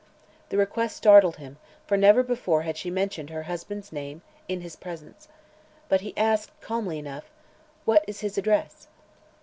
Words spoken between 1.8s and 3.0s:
for never before had she